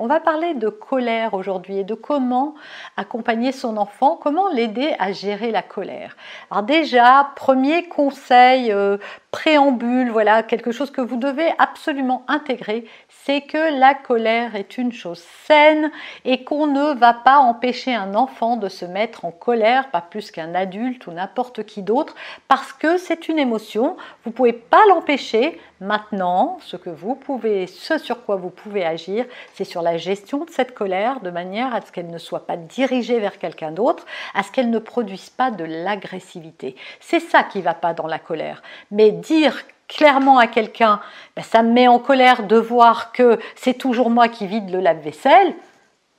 [0.00, 2.54] On va parler de colère aujourd'hui et de comment
[2.96, 6.16] accompagner son enfant, comment l'aider à gérer la colère.
[6.50, 8.98] Alors déjà, premier conseil, euh,
[9.30, 14.92] préambule, voilà, quelque chose que vous devez absolument intégrer, c'est que la colère est une
[14.92, 15.90] chose saine
[16.24, 20.30] et qu'on ne va pas empêcher un enfant de se mettre en colère, pas plus
[20.30, 22.14] qu'un adulte ou n'importe qui d'autre,
[22.48, 23.96] parce que c'est une émotion.
[24.24, 25.60] Vous pouvez pas l'empêcher.
[25.80, 30.44] Maintenant, ce que vous pouvez, ce sur quoi vous pouvez agir, c'est sur la gestion
[30.44, 34.04] de cette colère de manière à ce qu'elle ne soit pas dirigée vers quelqu'un d'autre,
[34.34, 36.74] à ce qu'elle ne produise pas de l'agressivité.
[36.98, 38.62] C'est ça qui va pas dans la colère.
[38.90, 41.00] Mais dire clairement à quelqu'un,
[41.36, 44.80] ben, ça me met en colère de voir que c'est toujours moi qui vide le
[44.80, 45.54] lave-vaisselle,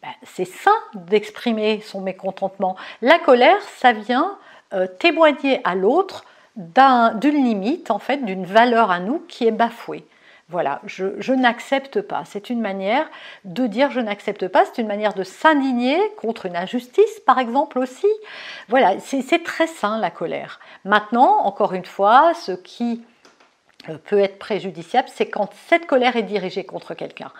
[0.02, 2.78] ben, c'est sain d'exprimer son mécontentement.
[3.02, 4.38] La colère, ça vient
[4.74, 6.24] euh, témoigner à l'autre
[6.56, 10.06] d'une limite, en fait, d'une valeur à nous qui est bafouée.
[10.50, 12.24] Voilà, je, n'accepte pas.
[12.26, 13.10] C'est une manière
[13.44, 17.80] de dire je n'accepte pas, c'est une manière de s'indigner contre une injustice, par exemple
[17.80, 18.08] aussi.
[18.70, 20.62] Voilà, c'est très sain la colère.
[20.86, 23.04] Maintenant, encore une fois, ce qui
[23.90, 27.32] euh, peut être préjudiciable, c'est quand cette colère est dirigée contre quelqu'un.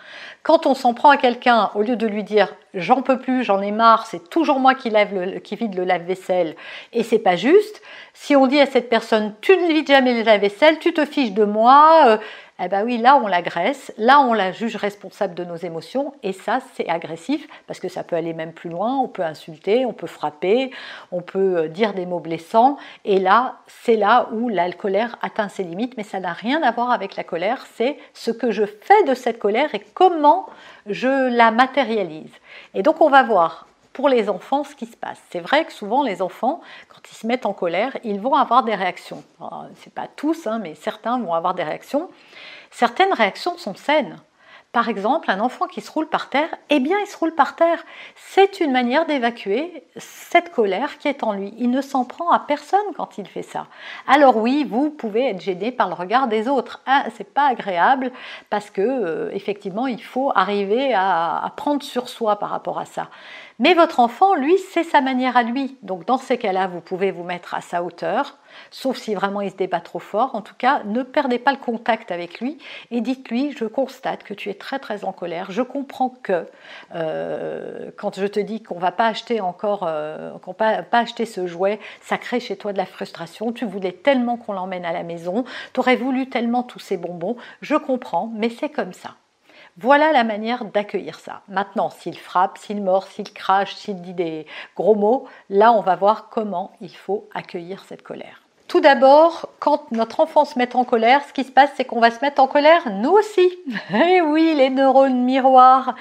[0.42, 3.60] Quand on s'en prend à quelqu'un, au lieu de lui dire j'en peux plus, j'en
[3.60, 6.56] ai marre, c'est toujours moi qui, lève qui vide le lave-vaisselle
[6.92, 7.82] et c'est pas juste,
[8.14, 11.32] si on dit à cette personne tu ne vides jamais le lave-vaisselle, tu te fiches
[11.32, 12.18] de moi, euh,
[12.60, 16.32] eh bien oui, là on l'agresse, là on la juge responsable de nos émotions, et
[16.32, 19.92] ça c'est agressif, parce que ça peut aller même plus loin, on peut insulter, on
[19.92, 20.70] peut frapper,
[21.12, 25.48] on peut euh, dire des mots blessants, et là c'est là où la colère atteint
[25.48, 28.64] ses limites, mais ça n'a rien à voir avec la colère, c'est ce que je
[28.64, 30.46] fais de cette colère et comment
[30.86, 32.32] je la matérialise.
[32.74, 33.66] Et donc on va voir
[33.98, 35.18] pour les enfants ce qui se passe.
[35.30, 38.62] C'est vrai que souvent les enfants, quand ils se mettent en colère, ils vont avoir
[38.62, 39.24] des réactions.
[39.74, 42.08] C'est pas tous, hein, mais certains vont avoir des réactions.
[42.70, 44.20] Certaines réactions sont saines.
[44.70, 47.56] Par exemple, un enfant qui se roule par terre, eh bien, il se roule par
[47.56, 47.84] terre.
[48.14, 51.52] C'est une manière d'évacuer cette colère qui est en lui.
[51.58, 53.66] Il ne s'en prend à personne quand il fait ça.
[54.06, 56.82] Alors oui, vous pouvez être gêné par le regard des autres.
[56.86, 58.12] Ah, c'est pas agréable
[58.48, 63.08] parce que euh, effectivement, il faut arriver à prendre sur soi par rapport à ça.
[63.60, 65.76] Mais votre enfant, lui, c'est sa manière à lui.
[65.82, 68.38] Donc dans ces cas-là, vous pouvez vous mettre à sa hauteur,
[68.70, 70.36] sauf si vraiment il se débat trop fort.
[70.36, 72.58] En tout cas, ne perdez pas le contact avec lui
[72.92, 75.50] et dites-lui, je constate que tu es très très en colère.
[75.50, 76.46] Je comprends que
[76.94, 81.26] euh, quand je te dis qu'on va pas acheter encore, euh, qu'on va pas acheter
[81.26, 83.52] ce jouet, ça crée chez toi de la frustration.
[83.52, 85.44] Tu voulais tellement qu'on l'emmène à la maison,
[85.74, 87.36] tu aurais voulu tellement tous ces bonbons.
[87.60, 89.16] Je comprends, mais c'est comme ça.
[89.80, 91.42] Voilà la manière d'accueillir ça.
[91.46, 94.44] Maintenant, s'il frappe, s'il mord, s'il crache, s'il dit des
[94.74, 98.47] gros mots, là, on va voir comment il faut accueillir cette colère.
[98.68, 102.00] Tout d'abord, quand notre enfant se met en colère, ce qui se passe, c'est qu'on
[102.00, 103.50] va se mettre en colère, nous aussi.
[103.94, 105.94] Eh oui, les neurones miroirs.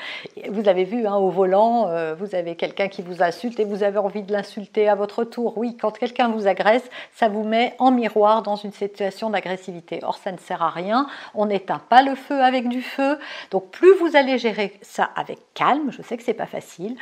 [0.49, 3.83] Vous avez vu, hein, au volant, euh, vous avez quelqu'un qui vous insulte et vous
[3.83, 5.57] avez envie de l'insulter à votre tour.
[5.57, 6.83] Oui, quand quelqu'un vous agresse,
[7.15, 10.01] ça vous met en miroir dans une situation d'agressivité.
[10.03, 11.07] Or, ça ne sert à rien.
[11.35, 13.17] On n'éteint pas le feu avec du feu.
[13.49, 16.97] Donc, plus vous allez gérer ça avec calme, je sais que c'est pas facile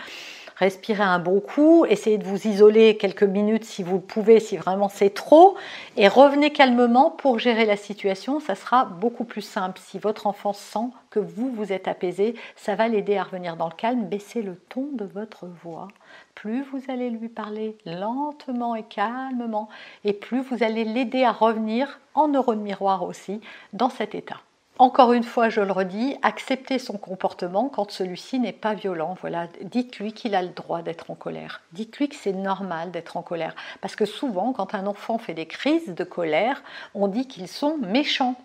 [0.55, 4.89] respirez un bon coup, essayez de vous isoler quelques minutes si vous pouvez, si vraiment
[4.89, 5.55] c'est trop,
[5.97, 8.39] et revenez calmement pour gérer la situation.
[8.39, 9.79] Ça sera beaucoup plus simple.
[9.83, 13.67] Si votre enfant sent que vous vous êtes apaisé, ça va l'aider à revenir dans
[13.67, 14.05] le calme.
[14.05, 15.87] Baissez le ton de votre voix.
[16.34, 19.69] Plus vous allez lui parler lentement et calmement,
[20.03, 23.41] et plus vous allez l'aider à revenir en neurones miroir aussi
[23.73, 24.44] dans cet état.
[24.77, 29.16] Encore une fois, je le redis, acceptez son comportement quand celui-ci n'est pas violent.
[29.22, 31.61] Voilà, dites-lui qu'il a le droit d'être en colère.
[31.72, 33.55] Dites-lui que c'est normal d'être en colère.
[33.79, 36.61] Parce que souvent, quand un enfant fait des crises de colère,
[36.93, 38.35] on dit qu'ils sont méchants.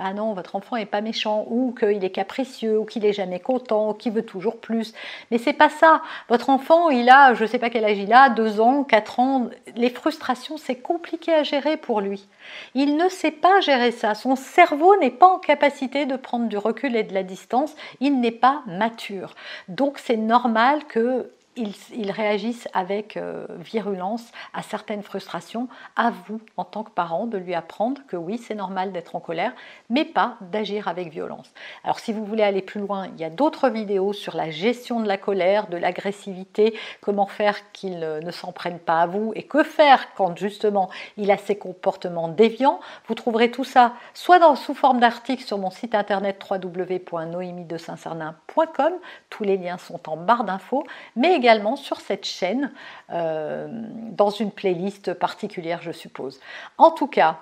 [0.00, 3.38] Bah non, votre enfant n'est pas méchant, ou qu'il est capricieux, ou qu'il est jamais
[3.38, 4.94] content, ou qu'il veut toujours plus.
[5.30, 6.00] Mais c'est pas ça.
[6.30, 9.20] Votre enfant, il a, je ne sais pas quel âge il a, deux ans, quatre
[9.20, 9.50] ans.
[9.76, 12.26] Les frustrations, c'est compliqué à gérer pour lui.
[12.74, 14.14] Il ne sait pas gérer ça.
[14.14, 17.74] Son cerveau n'est pas en capacité de prendre du recul et de la distance.
[18.00, 19.34] Il n'est pas mature.
[19.68, 25.68] Donc c'est normal que ils, réagissent avec euh, virulence à certaines frustrations.
[25.96, 29.20] À vous, en tant que parent, de lui apprendre que oui, c'est normal d'être en
[29.20, 29.52] colère,
[29.88, 31.52] mais pas d'agir avec violence.
[31.84, 35.00] Alors si vous voulez aller plus loin, il y a d'autres vidéos sur la gestion
[35.00, 39.42] de la colère, de l'agressivité, comment faire qu'il ne s'en prenne pas à vous et
[39.42, 42.80] que faire quand justement il a ces comportements déviants.
[43.06, 48.92] Vous trouverez tout ça soit sous forme d'article sur mon site internet www.noémie-de-saint-cernin.com,
[49.28, 50.84] tous les liens sont en barre d'infos,
[51.16, 51.39] mais
[51.76, 52.72] sur cette chaîne,
[53.10, 53.68] euh,
[54.12, 56.40] dans une playlist particulière, je suppose.
[56.78, 57.38] En tout cas,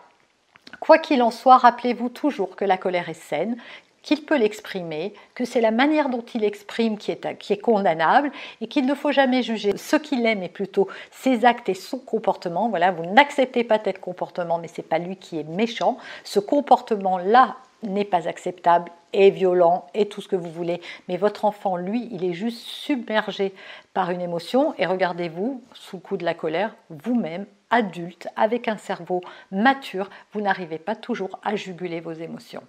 [0.80, 3.56] quoi qu'il en soit, rappelez-vous toujours que la colère est saine,
[4.02, 8.30] qu'il peut l'exprimer, que c'est la manière dont il exprime qui est, qui est condamnable
[8.60, 11.98] et qu'il ne faut jamais juger ce qu'il aime, mais plutôt ses actes et son
[11.98, 12.68] comportement.
[12.68, 15.98] Voilà, vous n'acceptez pas tel comportement, mais c'est pas lui qui est méchant.
[16.24, 20.80] Ce comportement-là n'est pas acceptable, est violent, et tout ce que vous voulez.
[21.08, 23.54] Mais votre enfant, lui, il est juste submergé
[23.94, 24.74] par une émotion.
[24.78, 29.20] Et regardez-vous, sous coup de la colère, vous-même, adulte, avec un cerveau
[29.50, 32.62] mature, vous n'arrivez pas toujours à juguler vos émotions.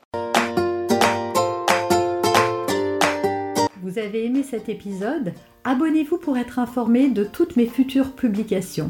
[3.82, 5.34] Vous avez aimé cet épisode?
[5.64, 8.90] Abonnez-vous pour être informé de toutes mes futures publications.